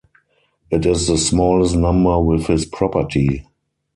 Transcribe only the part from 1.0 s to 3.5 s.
the smallest number with this property.